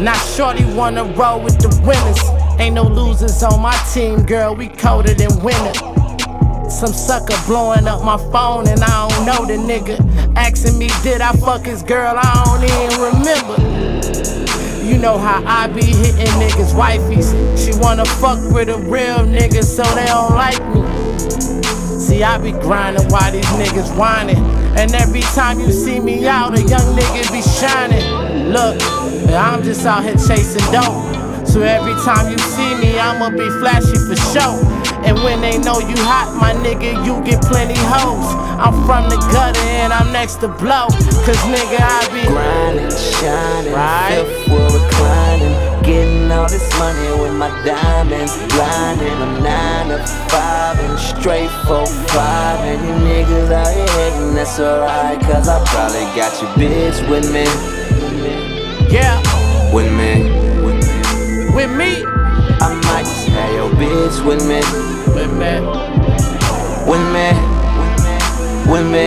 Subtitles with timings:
[0.00, 2.18] Now shorty wanna roll with the winners.
[2.58, 4.54] Ain't no losers on my team, girl.
[4.54, 5.74] We colder than winter.
[6.70, 9.98] Some sucker blowing up my phone and I don't know the nigga.
[10.36, 12.14] Asking me, did I fuck his girl?
[12.16, 13.80] I don't even remember.
[14.82, 17.28] You know how I be hitting niggas' wifeys.
[17.62, 20.80] She wanna fuck with a real nigga, so they don't like me.
[22.00, 24.38] See, I be grinding while these niggas whining.
[24.78, 28.48] And every time you see me out, a young nigga be shining.
[28.50, 28.80] Look,
[29.34, 31.46] I'm just out here chasing dope.
[31.46, 34.58] So every time you see me, I'ma be flashy for show.
[35.02, 38.28] And when they know you hot, my nigga, you get plenty hoes.
[38.60, 40.86] I'm from the gutter and I'm next to blow.
[41.24, 44.22] Cause nigga, I be grinding, shining, Right.
[44.22, 45.56] fifth reclining.
[45.82, 49.16] Getting all this money with my diamonds blinding.
[49.24, 52.60] I'm nine to five and straight for five.
[52.60, 55.18] And you niggas out here hating, that's alright.
[55.22, 57.46] Cause I probably got your bitch with me.
[58.90, 59.20] Yeah,
[59.72, 60.24] With me.
[61.54, 62.04] with me,
[62.60, 64.60] I might just have your bitch with me.
[65.14, 65.60] with me,
[66.90, 67.30] With me.
[68.70, 69.06] With me.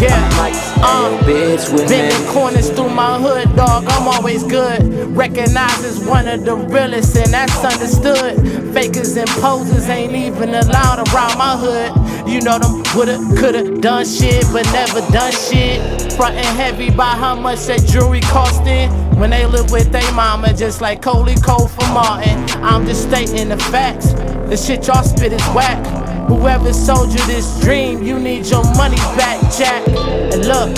[0.00, 0.14] yeah.
[0.14, 1.24] I might just have uh.
[1.26, 2.32] bitch with Bending me.
[2.32, 3.84] corners through my hood, dog.
[3.88, 4.82] I'm always good.
[5.16, 8.36] Recognized as one of the realest, and that's understood.
[8.74, 11.92] Fakers and posers ain't even allowed around my hood.
[12.28, 15.80] You know them woulda, coulda done shit, but never done shit.
[16.12, 18.90] Frontin' heavy by how much that jewelry costing.
[19.22, 22.36] When they live with they mama, just like Coley Cole for Martin.
[22.60, 24.14] I'm just stating the facts.
[24.50, 25.78] The shit y'all spit is whack.
[26.26, 29.86] Whoever sold you this dream, you need your money back, Jack.
[29.86, 30.74] And look,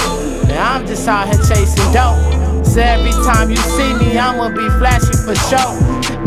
[0.46, 2.20] now I'm just out here chasing dope.
[2.66, 5.72] So every time you see me, I'ma be flashy for show.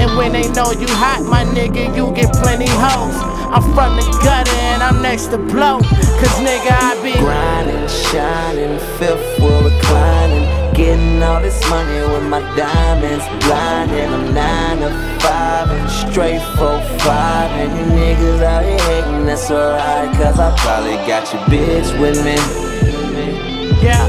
[0.02, 3.14] And when they know you hot, my nigga, you get plenty hoes.
[3.54, 5.82] I'm from the gutter and I'm next to blow.
[5.82, 10.17] Cause nigga, I be grinding, shining, fifth wheel reclining.
[10.76, 14.14] Getting all this money with my diamonds blinding.
[14.14, 14.90] I'm nine to
[15.22, 17.52] five and straight for five.
[17.52, 20.16] And you niggas out here hating, that's alright.
[20.18, 22.36] Cause I probably got your bitch with me.
[23.82, 24.08] yeah,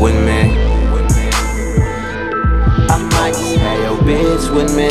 [0.00, 0.50] With me.
[0.92, 1.30] With me
[2.88, 4.88] I might just have your bitch with me.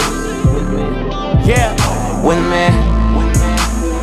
[1.47, 1.74] yeah.
[2.25, 2.66] With me.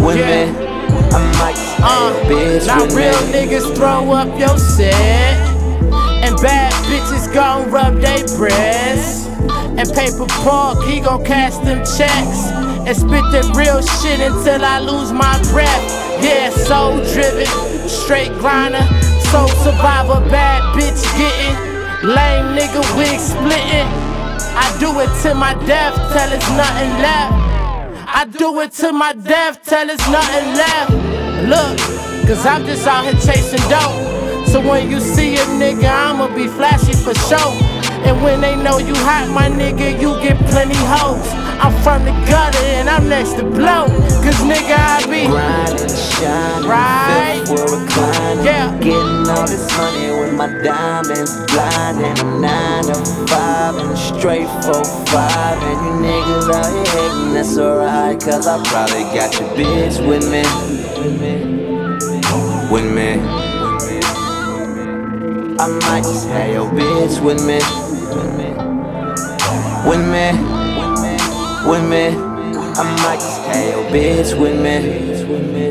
[0.05, 0.47] With Yeah.
[0.47, 0.67] me.
[1.13, 4.57] I might just have Uh, your bitch with now with real niggas throw up your
[4.59, 5.50] set.
[7.01, 9.27] Bitches gon' rub they breasts.
[9.79, 12.53] And Paper Paulk, he gon' cash them checks.
[12.85, 15.85] And spit that real shit until I lose my breath.
[16.23, 17.47] Yeah, soul driven,
[17.89, 18.85] straight grinder.
[19.33, 21.57] Soul survivor, bad bitch getting.
[22.05, 23.89] Lame nigga wig splitting.
[24.53, 27.33] I do it to my death till it's nothing left.
[28.13, 30.93] I do it to my death till it's nothing left.
[31.49, 31.79] Look,
[32.29, 34.10] cause I'm just out here chasing dope.
[34.47, 37.51] So when you see a nigga, I'ma be flashy for show.
[38.07, 41.27] And when they know you hot, my nigga, you get plenty hoes.
[41.63, 43.87] I'm from the gutter and I'm next to blow.
[44.25, 47.43] Cause nigga, I be grinding, shining, Right.
[47.49, 48.45] wheel reclining.
[48.45, 48.77] Yeah.
[48.81, 52.19] Getting all this money with my diamonds blinding.
[52.19, 52.95] I'm nine to
[53.29, 55.59] five and straight for five.
[55.63, 58.19] And you niggas out here hating, that's alright.
[58.19, 60.43] Cause I probably got your bitch With me.
[60.99, 61.35] with me.
[62.71, 63.40] With me.
[65.61, 67.59] I might just have your bitch with me.
[69.87, 70.33] With me.
[71.69, 72.17] With me.
[72.79, 75.70] I might just have your bitch with me.